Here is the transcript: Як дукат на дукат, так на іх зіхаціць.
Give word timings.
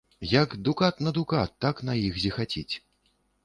Як 0.31 0.55
дукат 0.65 1.03
на 1.07 1.13
дукат, 1.19 1.55
так 1.67 1.85
на 1.91 1.99
іх 2.07 2.21
зіхаціць. 2.27 2.75